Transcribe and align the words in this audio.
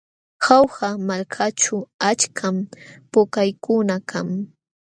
Jauja 0.45 0.89
malkaćhu 1.07 1.77
achkam 2.09 2.57
pukllaykuna 3.11 3.97
kan. 4.09 4.27